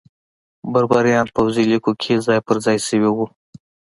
[0.71, 3.25] بربریان پوځي لیکو کې ځای پرځای شوي وو.